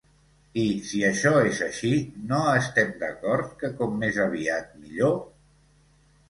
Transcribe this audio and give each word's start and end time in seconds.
I 0.59 0.61
si 0.91 1.01
això 1.09 1.33
és 1.49 1.59
així, 1.65 1.91
no 2.31 2.39
estem 2.61 2.89
d'acord 3.03 3.53
que 3.61 3.71
com 3.83 3.95
més 4.05 4.19
aviat 4.25 4.73
millor? 4.87 5.15